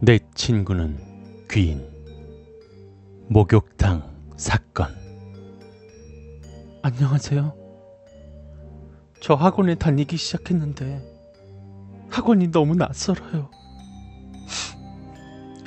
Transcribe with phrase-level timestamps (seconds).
[0.00, 0.96] 내 친구는
[1.50, 1.84] 귀인.
[3.26, 4.94] 목욕탕 사건.
[6.82, 7.52] 안녕하세요.
[9.20, 11.02] 저 학원에 다니기 시작했는데
[12.10, 13.50] 학원이 너무 낯설어요.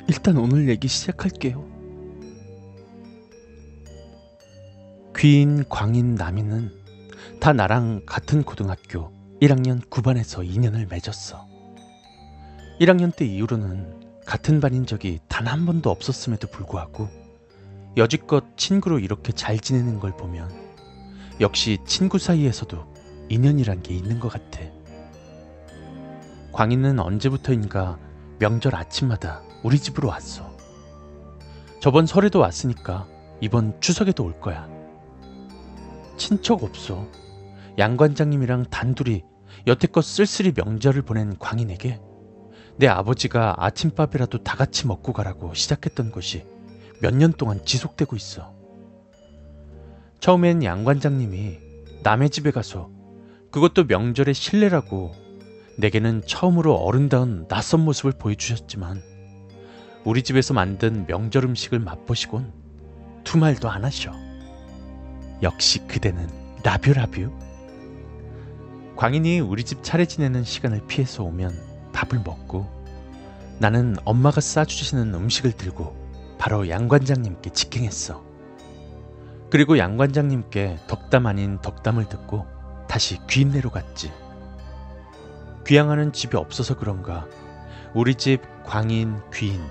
[0.08, 1.68] 일단 오늘 얘기 시작할게요.
[5.14, 6.70] 귀인, 광인, 남인은
[7.38, 11.46] 다 나랑 같은 고등학교 1학년 9반에서 인연을 맺었어.
[12.80, 17.08] 1학년 때 이후로는 같은 반인 적이 단 한 번도 없었음에도 불구하고
[17.96, 20.50] 여지껏 친구로 이렇게 잘 지내는 걸 보면
[21.40, 22.86] 역시 친구 사이에서도
[23.28, 24.60] 인연이란 게 있는 것 같아.
[26.52, 27.98] 광희는 언제부터인가
[28.38, 30.56] 명절 아침마다 우리 집으로 왔어.
[31.80, 33.06] 저번 설에도 왔으니까
[33.40, 34.68] 이번 추석에도 올 거야.
[36.16, 37.06] 친척 없어.
[37.78, 39.22] 양 관장님이랑 단둘이
[39.66, 42.00] 여태껏 쓸쓸히 명절을 보낸 광인에게
[42.76, 46.44] 내 아버지가 아침밥이라도 다 같이 먹고 가라고 시작했던 것이
[47.00, 48.54] 몇 년 동안 지속되고 있어.
[50.20, 51.58] 처음엔 양 관장님이
[52.02, 52.90] 남의 집에 가서
[53.50, 55.12] 그것도 명절의 신뢰라고
[55.78, 59.02] 내게는 처음으로 어른다운 낯선 모습을 보여주셨지만
[60.04, 62.52] 우리 집에서 만든 명절 음식을 맛보시곤
[63.24, 64.12] 두 말도 안 하셔.
[65.42, 66.28] 역시 그대는
[66.64, 67.30] 라뷰라뷰.
[68.96, 72.68] 광인이 우리 집 차례 지내는 시간을 피해서 오면 밥을 먹고
[73.58, 75.96] 나는 엄마가 싸주시는 음식을 들고
[76.38, 78.22] 바로 양관장님께 직행했어.
[79.50, 82.46] 그리고 양관장님께 덕담 아닌 덕담을 듣고
[82.88, 84.10] 다시 귀인내로 갔지.
[85.66, 87.26] 귀향하는 집이 없어서 그런가
[87.94, 89.62] 우리 집 광인, 귀인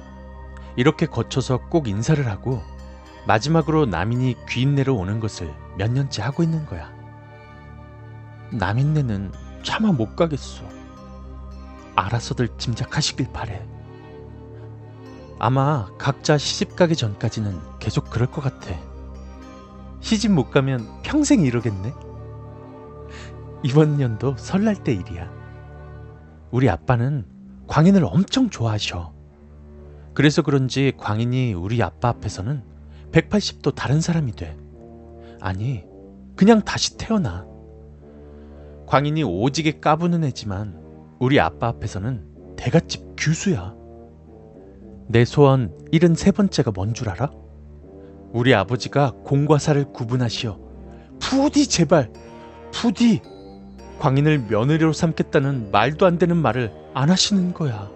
[0.75, 2.61] 이렇게 거쳐서 꼭 인사를 하고
[3.27, 6.91] 마지막으로 남인이 귀인내로 오는 것을 몇 년째 하고 있는 거야.
[8.51, 9.31] 남인네는
[9.63, 10.80] 차마 못 가겠어.
[12.05, 13.65] 알아서들 짐작하시길 바래.
[15.39, 18.75] 아마 각자 시집 가기 전까지는 계속 그럴 것 같아.
[19.99, 21.93] 시집 못 가면 평생 이러겠네.
[23.63, 25.31] 이번 년도 설날 때 일이야.
[26.49, 27.25] 우리 아빠는
[27.67, 29.13] 광인을 엄청 좋아하셔.
[30.13, 32.63] 그래서 그런지 광인이 우리 아빠 앞에서는
[33.11, 34.57] 180도 다른 사람이 돼.
[35.39, 35.83] 아니,
[36.35, 37.45] 그냥 다시 태어나.
[38.87, 40.80] 광인이 오지게 까부는 애지만
[41.21, 43.75] 우리 아빠 앞에서는 대갓집 규수야.
[45.07, 47.29] 내 소원 73번째가 뭔 줄 알아?
[48.33, 50.57] 우리 아버지가 공과 사를 구분하시어
[51.19, 52.11] 부디 제발
[52.71, 53.21] 부디
[53.99, 57.91] 광인을 며느리로 삼겠다는 말도 안 되는 말을 안 하시는 거야.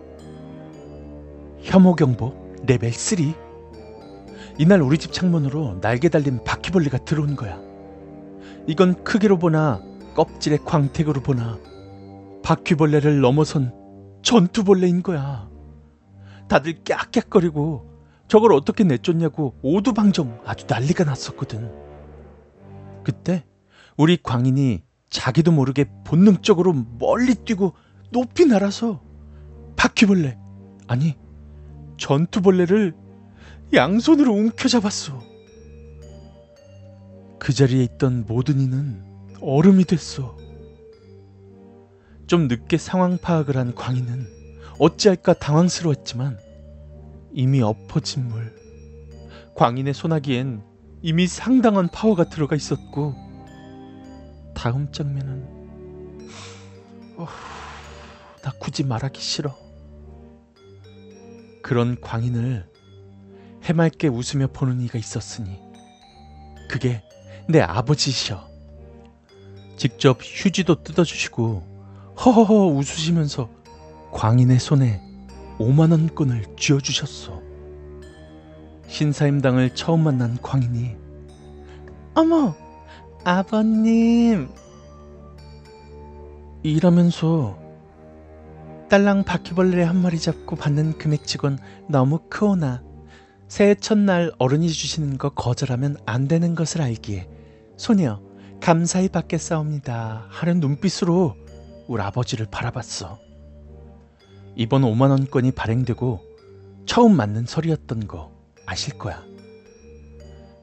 [1.63, 3.33] 혐오경보 레벨 3.
[4.59, 7.59] 이날 우리 집 창문으로 날개 달린 바퀴벌레가 들어온 거야.
[8.67, 9.81] 이건 크기로 보나
[10.13, 11.57] 껍질의 광택으로 보나
[12.45, 13.73] 바퀴벌레를 넘어선
[14.21, 15.49] 전투벌레인 거야.
[16.47, 17.91] 다들 꺅꺅거리고
[18.27, 21.71] 저걸 어떻게 내쫓냐고 오두방정 아주 난리가 났었거든.
[23.03, 23.43] 그때
[23.97, 27.73] 우리 광인이 자기도 모르게 본능적으로 멀리 뛰고
[28.11, 29.01] 높이 날아서
[29.75, 30.37] 바퀴벌레,
[30.87, 31.15] 아니,
[31.97, 32.93] 전투벌레를
[33.73, 35.19] 양손으로 움켜잡았어.
[37.39, 39.03] 그 자리에 있던 모든 이는
[39.41, 40.44] 얼음이 됐어.
[42.27, 44.27] 좀 늦게 상황 파악을 한 광희는
[44.79, 46.39] 어찌할까 당황스러웠지만
[47.33, 48.53] 이미 엎어진 물.
[49.55, 50.63] 광인의 소나기엔
[51.01, 53.13] 이미 상당한 파워가 들어가 있었고
[54.55, 55.45] 다음 장면은
[57.17, 57.27] 어,
[58.41, 59.55] 나 굳이 말하기 싫어.
[61.61, 62.67] 그런 광인을
[63.63, 65.59] 해맑게 웃으며 보는 이가 있었으니
[66.69, 67.03] 그게
[67.47, 68.49] 내 아버지셔.
[69.77, 71.74] 직접 휴지도 뜯어주시고
[72.17, 73.49] 허허허 웃으시면서
[74.11, 75.01] 광인의 손에
[75.59, 77.45] 5만원권을 쥐어주셨어.
[78.87, 80.95] 신사임당을 처음 만난 광인이
[82.13, 82.55] 어머
[83.23, 84.49] 아버님
[86.63, 87.57] 이러면서
[88.89, 91.57] 딸랑 바퀴벌레 한 마리 잡고 받는 금액치곤
[91.89, 92.83] 너무 크오나
[93.47, 97.27] 새해 첫날 어른이 주시는 거 거절하면 안 되는 것을 알기에
[97.77, 98.21] 소녀
[98.61, 101.35] 감사히 받겠사옵니다 하는 눈빛으로
[101.87, 103.19] 우리 아버지를 바라봤어.
[104.55, 106.19] 이번 5만 원권이 발행되고
[106.85, 108.31] 처음 맞는 소리였던 거
[108.65, 109.23] 아실 거야.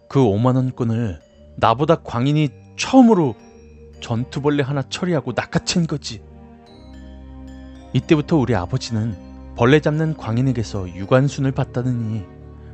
[0.08, 1.20] 그 5만 원권을
[1.56, 3.34] 나보다 광인이 처음으로
[4.00, 6.22] 전투벌레 하나 처리하고 낚아챈 거지.
[7.92, 9.16] 이때부터 우리 아버지는
[9.56, 12.24] 벌레 잡는 광인에게서 유관순을 받다느니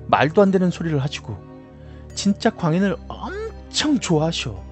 [0.06, 1.36] 말도 안 되는 소리를 하시고
[2.14, 4.62] 진짜 광인을 엄청 좋아하셔.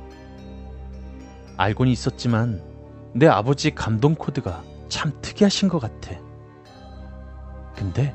[1.56, 2.75] 알고는 있었지만
[3.16, 6.14] 내 아버지 감동 코드가 참 특이하신 것 같아.
[7.74, 8.14] 근데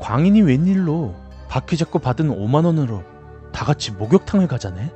[0.00, 1.14] 광인이 웬일로
[1.50, 3.02] 바퀴 잡고 받은 5만 원으로
[3.52, 4.90] 다 같이 목욕탕을 가자네.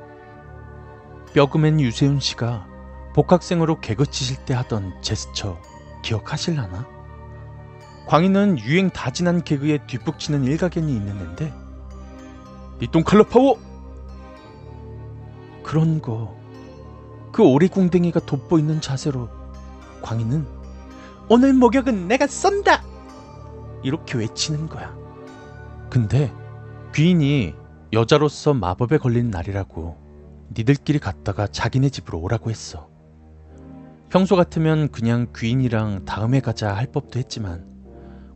[1.33, 2.65] 뼈그맨 유세윤 씨가
[3.13, 5.61] 복학생으로 개그 치실 때 하던 제스처
[6.03, 6.87] 기억하실라나?
[8.07, 11.53] 광인은 유행 다 지난 개그에 뒷북치는 일가견이 있는 앤데
[12.81, 13.59] 니똥 칼로 파워!
[15.61, 16.35] 그런 거
[17.35, 19.27] 그 오리궁뎅이가 돋보이는 자세로
[20.01, 20.47] 광인은
[21.27, 22.81] 오늘 목욕은 내가 쏜다!
[23.83, 24.95] 이렇게 외치는 거야.
[25.89, 26.31] 근데
[26.93, 27.53] 귀인이
[27.91, 29.97] 여자로서 마법에 걸린 날이라고
[30.55, 32.87] 니들끼리 갔다가 자기네 집으로 오라고 했어.
[34.07, 37.65] 평소 같으면 그냥 귀인이랑 다음에 가자 할 법도 했지만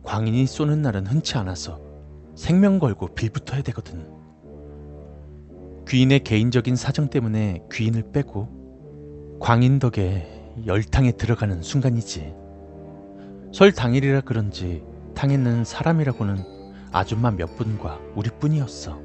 [0.02, 1.80] 광인이 쏘는 날은 흔치 않아서
[2.34, 4.06] 생명 걸고 빌붙어야 되거든.
[5.88, 8.59] 귀인의 개인적인 사정 때문에 귀인을 빼고
[9.40, 10.26] 광인 덕에
[10.66, 12.34] 열탕에 들어가는 순간이지.
[13.52, 14.84] 설 당일이라 그런지
[15.14, 16.36] 탕에는 사람이라고는
[16.92, 19.00] 아줌마 몇 분과 우리뿐이었어.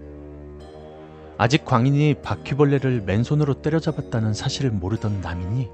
[1.37, 5.69] 아직 광인이 바퀴벌레를 맨손으로 때려잡았다는 사실을 모르던 남인이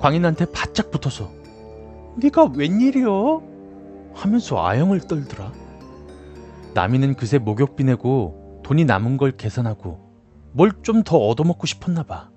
[0.00, 1.30] 광인한테 바짝 붙어서
[2.18, 3.42] 네가 웬일이여?
[4.14, 5.52] 하면서 아영을 떨더라.
[6.74, 10.04] 남인은 그새 목욕비 내고 돈이 남은 걸 계산하고
[10.52, 12.30] 뭘 좀 더 얻어먹고 싶었나 봐.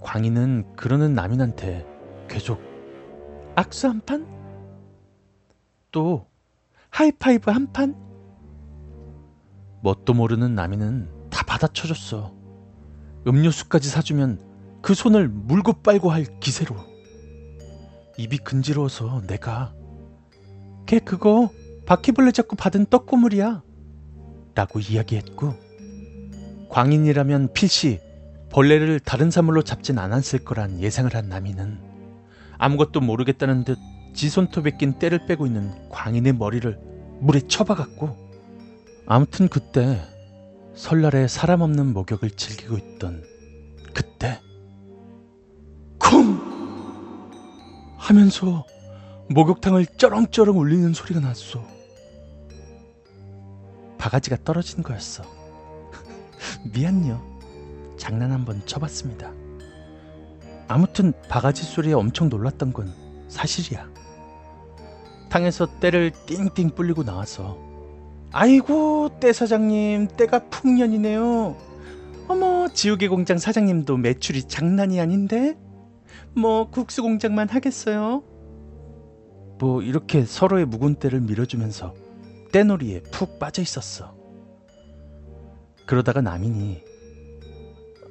[0.00, 1.86] 광인은 그러는 남인한테
[2.28, 2.60] 계속
[3.54, 4.26] 악수 한 판?
[5.90, 6.26] 또
[6.90, 7.96] 하이파이브 한 판?
[9.82, 12.34] 뭣도 모르는 남인은 다 받아쳐줬어.
[13.26, 14.40] 음료수까지 사주면
[14.82, 16.76] 그 손을 물고 빨고 할 기세로.
[18.16, 19.74] 입이 근지러워서 내가
[20.86, 21.50] 걔 그거
[21.86, 23.62] 바퀴벌레 잡고 받은 떡고물이야
[24.54, 25.54] 라고 이야기했고
[26.68, 28.00] 광인이라면 필시
[28.50, 31.78] 벌레를 다른 사물로 잡진 않았을 거란 예상을 한 남이는
[32.58, 33.78] 아무것도 모르겠다는 듯
[34.18, 36.76] 지 손톱에 낀 때를 빼고 있는 광인의 머리를
[37.20, 38.16] 물에 쳐박았고
[39.06, 40.02] 아무튼 그때
[40.74, 43.22] 설날에 사람 없는 목욕을 즐기고 있던
[43.94, 44.40] 그때
[45.98, 46.40] 쿵
[47.96, 48.66] 하면서
[49.30, 51.64] 목욕탕을 쩌렁쩌렁 울리는 소리가 났어.
[53.98, 55.22] 바가지가 떨어진 거였어.
[56.74, 57.37] 미안요.
[57.98, 59.32] 장난 한번 쳐봤습니다.
[60.68, 62.92] 아무튼 바가지 소리에 엄청 놀랐던 건
[63.28, 63.86] 사실이야.
[65.28, 67.58] 탕에서 때를 띵띵 불리고 나와서
[68.32, 71.56] 아이고 때 사장님 때가 풍년이네요.
[72.28, 75.58] 어머 지우개 공장 사장님도 매출이 장난이 아닌데
[76.34, 78.22] 뭐 국수 공장만 하겠어요.
[79.58, 81.94] 뭐 이렇게 서로의 묵은 때를 밀어주면서
[82.52, 84.14] 때놀이에 푹 빠져 있었어.
[85.86, 86.87] 그러다가 남인이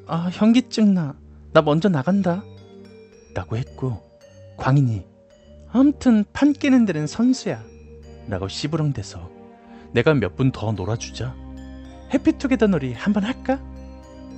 [0.07, 1.15] 아 현기증 나.
[1.53, 2.43] 나 먼저 나간다.
[3.33, 4.01] 라고 했고
[4.57, 5.05] 광인이
[5.71, 7.61] 아무튼 판 깨는 데는 선수야.
[8.27, 9.29] 라고 씨부렁대서
[9.93, 11.35] 내가 몇 분 더 놀아주자.
[12.13, 13.61] 해피투게더 놀이 한번 할까?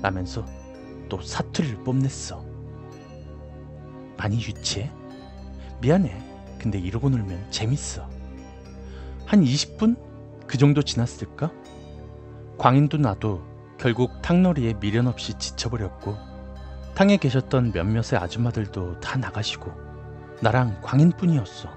[0.01, 0.45] 라면서
[1.07, 2.43] 또 사투리를 뽐냈어.
[4.17, 4.91] 많이 유치해?
[5.81, 6.11] 미안해.
[6.59, 8.09] 근데 이러고 놀면 재밌어.
[9.25, 9.97] 한 20분?
[10.47, 11.51] 그 정도 지났을까?
[12.57, 13.41] 광인도 나도
[13.79, 16.17] 결국 탕놀이에 미련 없이 지쳐버렸고
[16.95, 19.71] 탕에 계셨던 몇몇의 아줌마들도 다 나가시고
[20.41, 21.69] 나랑 광인뿐이었어.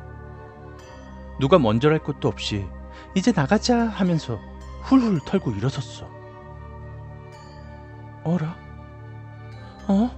[1.41, 2.67] 누가 먼저랄 것도 없이
[3.15, 4.39] 이제 나가자 하면서
[4.83, 6.09] 훌훌 털고 일어섰어.
[8.25, 8.57] 어라?
[9.87, 10.11] 어?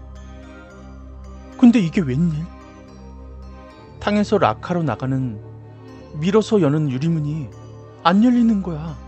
[1.59, 2.47] 근데 이게 웬일?
[4.01, 5.41] 탕에서 라카로 나가는
[6.15, 7.51] 밀어서 여는 유리문이
[8.03, 9.04] 안 열리는 거야.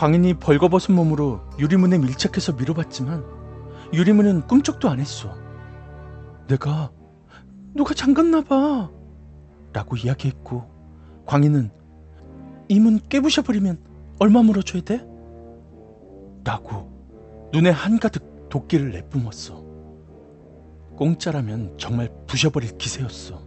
[0.00, 3.22] 광인이 벌거벗은 몸으로 유리문에 밀착해서 밀어봤지만
[3.92, 5.36] 유리문은 꿈쩍도 안 했어.
[6.48, 6.90] 내가
[7.74, 8.90] 누가 잠갔나 봐.
[9.74, 10.64] 라고 이야기했고
[11.26, 11.70] 광인은
[12.70, 13.78] 이 문 깨부셔버리면
[14.20, 15.06] 얼마 물어줘야 돼?
[16.44, 16.90] 라고
[17.52, 19.62] 눈에 한가득 도끼를 내뿜었어.
[20.96, 23.42] 공짜라면 정말 부셔버릴 기세였어.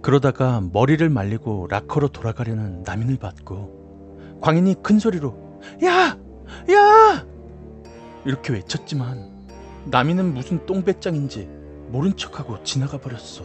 [0.00, 5.41] 그러다가 머리를 말리고 락커로 돌아가려는 남인을 봤고 광인이 큰 소리로
[5.84, 6.18] 야!
[6.70, 7.26] 야!
[8.24, 9.30] 이렇게 외쳤지만
[9.86, 11.48] 남인은 무슨 똥배짱인지
[11.88, 13.44] 모른 척하고 지나가 버렸어.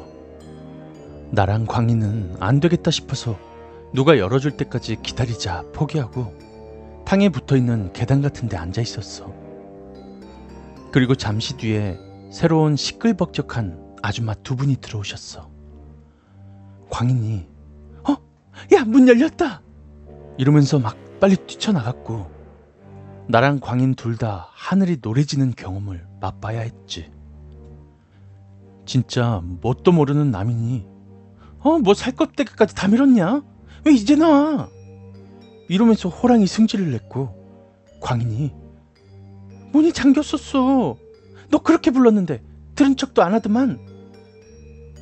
[1.31, 3.37] 나랑 광인은 안 되겠다 싶어서
[3.93, 6.33] 누가 열어줄 때까지 기다리자 포기하고
[7.05, 9.33] 탕에 붙어 있는 계단 같은 데 앉아 있었어.
[10.91, 11.97] 그리고 잠시 뒤에
[12.31, 15.49] 새로운 시끌벅적한 아줌마 두 분이 들어오셨어.
[16.89, 17.47] 광인이
[18.07, 18.15] 어?
[18.73, 19.61] 야, 문 열렸다!
[20.37, 22.37] 이러면서 막 빨리 뛰쳐나갔고
[23.27, 27.11] 나랑 광인 둘 다 하늘이 노래지는 경험을 맛봐야 했지.
[28.85, 30.85] 진짜 뭣도 모르는 남인이
[31.59, 33.43] 어, 뭐 살껍데기까지 다 밀었냐?
[33.85, 34.69] 왜 이제 나와?
[35.67, 37.35] 이러면서 호랑이 승질을 냈고
[38.01, 38.53] 광인이
[39.73, 40.95] 문이 잠겼었어.
[41.49, 42.41] 너 그렇게 불렀는데
[42.75, 43.79] 들은 척도 안 하더만.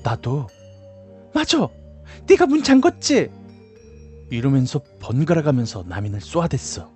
[0.04, 0.48] 나도
[1.34, 1.68] 맞아.
[2.28, 3.30] 네가 문 잠궜지.
[4.30, 6.92] 이러면서 번갈아 가면서 남인을 쏘아댔어.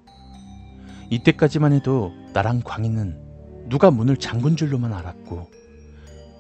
[1.10, 5.50] 이때까지만 해도 나랑 광인은 누가 문을 잠근 줄로만 알았고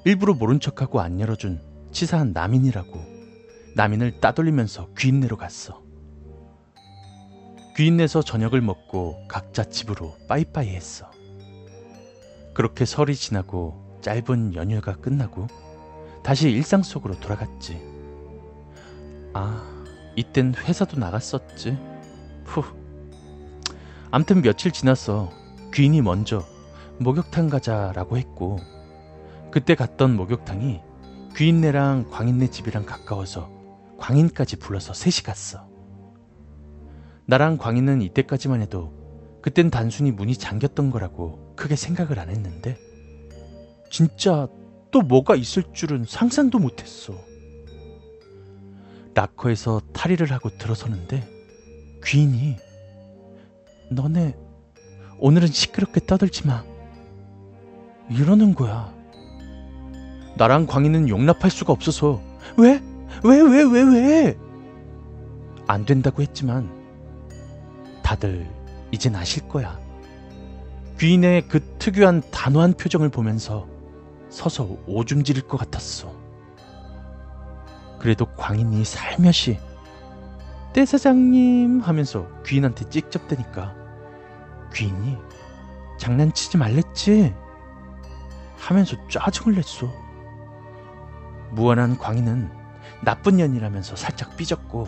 [0.05, 2.99] 일부러 모른 척하고 안 열어준 치사한 남인이라고
[3.75, 5.81] 남인을 따돌리면서 귀인내로 갔어.
[7.75, 11.09] 귀인내서 저녁을 먹고 각자 집으로 빠이빠이 했어.
[12.53, 15.47] 그렇게 설이 지나고 짧은 연휴가 끝나고
[16.23, 17.81] 다시 일상 속으로 돌아갔지.
[19.33, 19.78] 아,
[20.19, 21.77] 이땐 회사도 나갔었지.
[22.43, 22.61] 후.
[24.11, 25.31] 암튼 며칠 지났어.
[25.73, 26.45] 귀인이 먼저
[26.97, 28.59] 목욕탕 가자라고 했고
[29.49, 30.81] 그때 갔던 목욕탕이
[31.37, 33.49] 귀인네랑 광인네 집이랑 가까워서
[33.97, 35.69] 광인까지 불러서 셋이 갔어.
[37.25, 38.91] 나랑 광인은 이때까지만 해도
[39.41, 42.77] 그땐 단순히 문이 잠겼던 거라고 크게 생각을 안 했는데
[43.89, 44.49] 진짜
[44.91, 47.28] 또 뭐가 있을 줄은 상상도 못했어.
[49.19, 51.27] 락커에서 탈의를 하고 들어서는데
[52.05, 52.55] 귀인이
[53.91, 54.35] 너네
[55.19, 56.63] 오늘은 시끄럽게 떠들지 마.
[58.09, 58.93] 이러는 거야.
[60.37, 62.21] 나랑 광희는 용납할 수가 없어서
[62.57, 62.81] 왜?
[63.23, 64.37] 왜, 왜, 왜, 왜?
[65.67, 66.69] 안 된다고 했지만
[68.01, 68.49] 다들
[68.91, 69.77] 이젠 아실 거야.
[70.97, 73.67] 귀인의 그 특유한 단호한 표정을 보면서
[74.29, 76.18] 서서 오줌 지릴 것 같았어.
[77.99, 79.59] 그래도 광인이 살며시
[80.73, 83.75] 때 사장님 하면서 귀인한테 찍접대니까
[84.73, 85.17] 귀인이
[85.97, 87.33] 장난치지 말랬지
[88.57, 89.87] 하면서 짜증을 냈어.
[91.51, 92.49] 무한한 광인은
[93.03, 94.87] 나쁜 년이라면서 살짝 삐졌고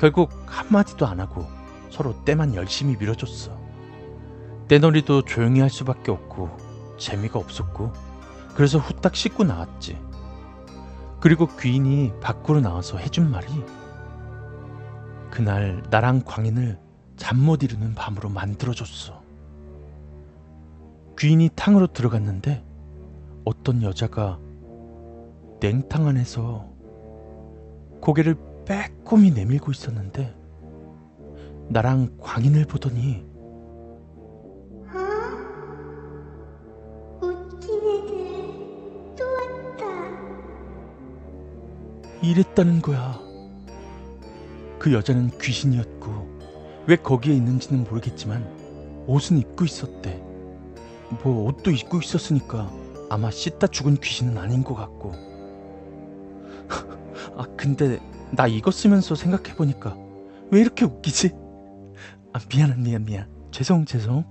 [0.00, 1.46] 결국 한마디도 안 하고
[1.90, 3.56] 서로 때만 열심히 밀어줬어.
[4.68, 7.92] 때놀이도 조용히 할 수밖에 없고 재미가 없었고
[8.54, 9.98] 그래서 후딱 씻고 나왔지.
[11.26, 13.48] 그리고 귀인이 밖으로 나와서 해준 말이
[15.28, 16.78] 그날 나랑 광인을
[17.16, 19.20] 잠 못 이루는 밤으로 만들어줬어.
[21.18, 22.64] 귀인이 탕으로 들어갔는데
[23.44, 24.38] 어떤 여자가
[25.58, 26.68] 냉탕 안에서
[28.00, 30.32] 고개를 빼꼼히 내밀고 있었는데
[31.70, 33.26] 나랑 광인을 보더니
[42.30, 43.18] 이랬다는 거야.
[44.78, 50.22] 그 여자는 귀신이었고 왜 거기에 있는지는 모르겠지만 옷은 입고 있었대.
[51.22, 52.70] 뭐 옷도 입고 있었으니까
[53.08, 55.12] 아마 씻다 죽은 귀신은 아닌 것 같고.
[57.36, 58.00] 아 근데
[58.32, 59.96] 나 이거 쓰면서 생각해 보니까
[60.50, 61.30] 왜 이렇게 웃기지?
[62.32, 64.24] 아 미안한 미안 미안 죄송 죄송.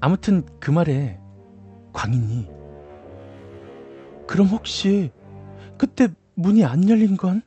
[0.00, 1.20] 아무튼 그 말에
[1.92, 2.48] 광인이
[4.26, 5.12] 그럼 혹시
[5.76, 7.42] 그때 문이 안 열린 건?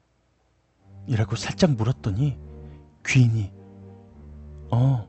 [1.07, 2.37] 이라고 살짝 물었더니
[3.05, 3.51] 귀인이
[4.71, 5.07] 어,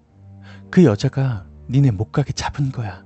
[0.71, 3.04] 그 여자가 니네 못 가게 잡은 거야.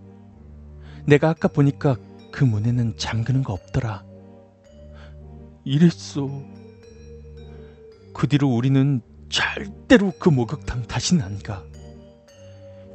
[1.07, 1.97] 내가 아까 보니까
[2.31, 4.05] 그 문에는 잠그는 거 없더라.
[5.65, 6.29] 이랬어.
[8.13, 11.65] 그 뒤로 우리는 절대로 그 목욕탕 다시는 안 가.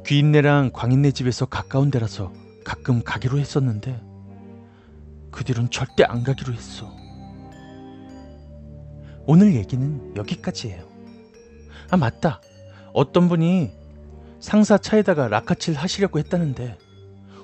[0.06, 2.32] 귀인네랑 광인네 집에서 가까운 데라서
[2.64, 4.00] 가끔 가기로 했었는데
[5.30, 7.05] 그 뒤론 절대 안 가기로 했어.
[9.26, 10.84] 오늘 얘기는 여기까지예요.
[11.90, 12.40] 아, 맞다.
[12.92, 13.72] 어떤 분이
[14.40, 16.78] 상사 차에다가 라카칠 하시려고 했다는데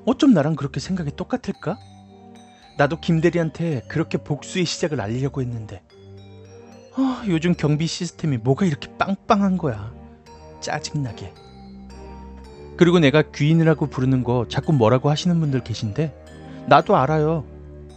[0.07, 1.79] 어쩜 나랑 그렇게 생각이 똑같을까?
[2.79, 5.83] 나도 김대리한테 그렇게 복수의 시작을 알리려고 했는데
[6.95, 9.93] 아, 요즘 경비 시스템이 뭐가 이렇게 빵빵한 거야.
[10.61, 11.33] 짜증나게.
[12.77, 17.45] 그리고 내가 귀인이라고 부르는 거 자꾸 뭐라고 하시는 분들 계신데 나도 알아요.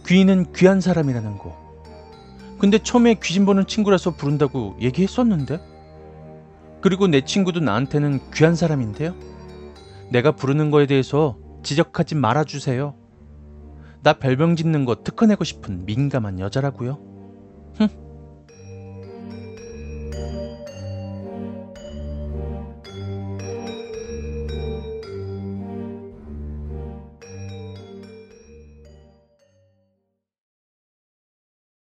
[0.06, 1.65] 귀인은 귀한 사람이라는 거.
[2.58, 5.60] 근데 처음에 귀신 보는 친구라서 부른다고 얘기했었는데?
[6.80, 9.14] 그리고 내 친구도 나한테는 귀한 사람인데요?
[10.10, 12.94] 내가 부르는 거에 대해서 지적하지 말아주세요.
[14.02, 16.98] 나 별명 짓는 거 특허내고 싶은 민감한 여자라고요.